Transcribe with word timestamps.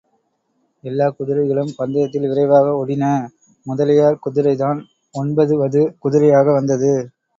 எல்லாக் 0.83 1.17
குதிரைகளும் 1.17 1.73
பந்தயத்தில் 1.75 2.25
விரைவாக 2.27 2.71
ஒடின 2.79 3.11
முதலியார் 3.67 4.21
குதிரைதான் 4.25 4.81
ஒன்பது 5.15 5.55
வது 5.57 5.83
குதிரையாக 6.01 6.47
வந்தது. 6.53 6.93